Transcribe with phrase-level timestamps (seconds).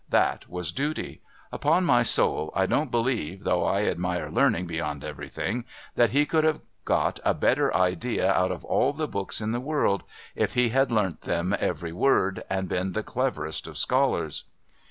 [0.09, 0.71] That was.
[0.71, 1.21] Duty.
[1.51, 6.43] Upon my soul, I don't believe, though I admire learning beyond everything, that he could
[6.43, 10.01] have got a better idea out of all the books in the world,
[10.33, 14.45] if he had learnt them every word, and been the cleverest of scholars.